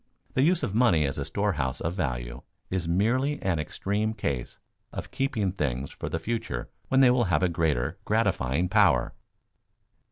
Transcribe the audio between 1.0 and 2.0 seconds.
as a storehouse of